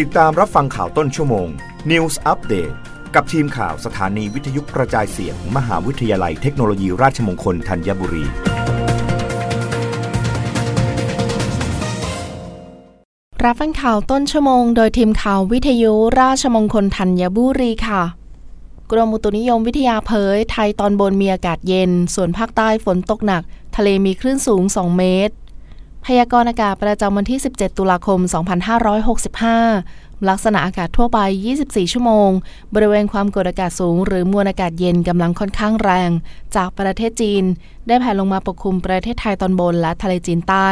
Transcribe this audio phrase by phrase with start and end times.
[0.00, 1.48] ติดตามรับฟังข่าวต้นชั่วโมง
[1.90, 2.74] News Update
[3.14, 8.24] กับทีมข่าวสถานีวิทยุกระจายเสียงมมหาวิทยาลัยเทคโนโลยีราชมงคลธัญบุรี
[13.44, 18.02] รับฟังข่าวต้นชั่วโมง โดยทีมข่าววิทยุราชมงคลธัญบุรีค่ะ
[18.90, 23.42] กรมอุตุนิยมวิทยาเผย ไทยตอนบนมีอากาศเย็น ส่วนภาคใต้ฝนตกหนัก
[23.76, 25.34] ทะเลมีคลื่นสูง 2 เมตร
[26.06, 28.18] พยากรณ์อากาศประจำวันที่ 17 ตุลาคม
[29.44, 31.18] 2565 ลักษณะอากาศทั่วไป
[31.56, 32.30] 24 ชั่วโมง
[32.74, 36.10] บริเวณความกดอากาศสูง หรือมวลอากาศเย็นกำลังค่อนข้างแรง
[36.56, 37.44] จากประเทศจีน
[37.86, 40.68] ได้แผ่ลงมาปกคลุมประเทศไทยตอนบนและทะเลจีนใต้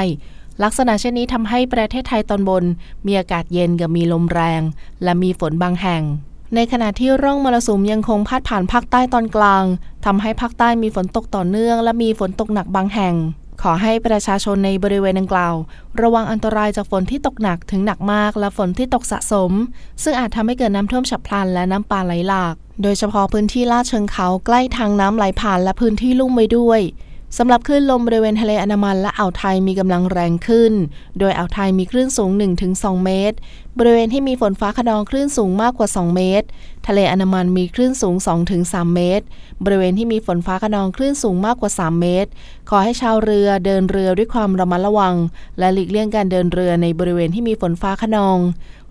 [0.62, 2.64] ลักษณะเช่นนี้ทำให้ประเทศไทยตอนบน
[3.06, 4.62] มีอากาศเย็นกับมีลมแรง
[5.04, 6.02] และมีฝนบางแห่ง
[6.54, 9.64] ในขณะที่ร่องมรสุมยังคงพาดผ่านภาคใต้ตอนกลาง
[10.04, 13.14] ทำให้ภาคใต้มีฝนตกต่อเนื่อง และมีฝนตกหนักบางแห่ง
[13.62, 15.54] ขอให้ประชาชนในบริเวณดังกล่าว
[16.02, 19.52] ระวังอันตรายจากฝนที่ตกหนักถึงหนักมาก และฝนที่ตกสะสม
[20.02, 26.80] ซึ่งอาจทำให้เกิดน้ำท่วมฉับพลันและน้ำป่าไหลหลาก โดยเฉพาะพื้นที่ลาดเชิงเขาใกล้ทางน้ำไหลผ่านและพื้นที่ลุ่มไว้ด้วย
[27.38, 30.72] สำหรับคลื่นลมบริเวณทะเลอันามันและอ่าวไทยมีกำลังแรงขึ้น
[31.18, 32.30] โดยอ่าวไทยมีคลื่นสูง
[32.68, 33.36] 1-2 เมตร
[33.78, 36.46] บริเวณที่มีฝนฟ้าขนองคลื่นสูงมากกว่า 2 เมตร
[36.86, 38.14] ทะเลอันามันมีคลื่นสูง
[38.54, 39.24] 2-3 เมตร
[39.64, 42.30] บริเวณที่มีฝนฟ้าขนองคลื่นสูงมากกว่า 3 เมตร
[42.68, 45.14] ขอให้ชาวเรือเดินเรือด้วยความระมัดระวัง
[45.58, 48.38] และหลีกเลี่ยงการเดินเรือในบริเวณที่มีฝนฟ้าขนอง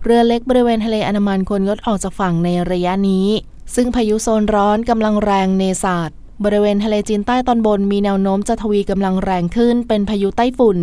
[0.04, 3.28] เรือเล็กบริเวณทะเลอันามันควรงดออกจากฝั่งในระยะนี้
[3.74, 6.10] ซึ่งพายุโซนร้อนกำลังแรงเนศาส
[6.44, 10.78] บริเวณทะเลจีนใต้ตอนบนมีแนวโน้มจะทวีกำลังแรงขึ้นเป็นพายุไต้ฝุ่น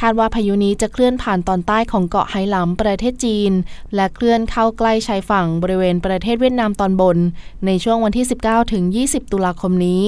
[0.00, 3.52] คาดว่าพายุนี้จะเคลื่อนผ่านตอนใต้ของเกาะไหหลำประเทศจีน
[3.94, 7.18] และเคลื่อนเข้าใกล้ชายฝั่งบริเวณประเทศเวียดนามตอนบน
[7.66, 10.02] ในช่วงวันที่ 19ถึง20 ตุลาคมนี้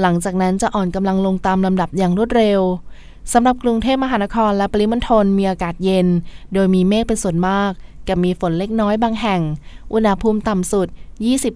[0.00, 2.60] หลังจากนั้นจะอ่อนกำลังลงตามลำดับอย่างรวดเร็ว
[3.32, 6.06] สำหรับกรุงเทพมหานครและปริมณฑลมีอากาศเย็น
[6.54, 7.70] โดยมีเมฆเป็นส่วนมาก
[8.08, 9.40] กับมีฝนเล็กน้อยบางแห่ง
[9.92, 10.88] อุณหภูมิต่ำสุด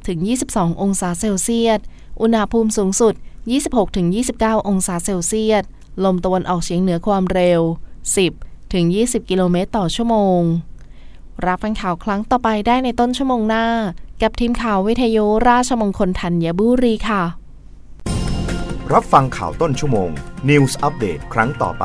[0.06, 1.80] 20-22 องศาเซลเซียส
[2.20, 3.14] อุณหภูมิสูงสุด
[3.90, 5.64] 26-29 องศาเซลเซียส
[6.04, 7.60] ลมตะวันออกเฉียงเหนือความเร็ว
[8.44, 10.40] 10-20 กิโลเมตรต่อชั่วโมง
[11.46, 13.66] รับฟังข่าวครั้งต่อไปได้ในต้นชั่วโมงหน้า
[14.22, 17.22] กับทีมข่าววิทยุราชมงคลธัญบุรีค่ะ
[18.92, 20.10] รับฟังข่าวต้นชั่วโมง
[20.48, 21.84] News อัปเดตครั้งต่อไป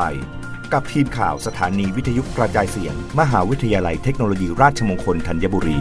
[0.72, 5.78] กับทีมข่าวสถานีวิทยุกระจายเสียง มหาวิทยาลัยเทคโนโลยีราชมงคลธัญบุรี